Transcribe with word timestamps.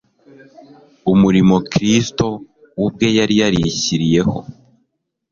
umurimo 1.13 1.55
Kristo 1.71 2.27
ubwe 2.85 3.07
yari 3.17 3.35
yarishyiriyeho. 3.41 4.37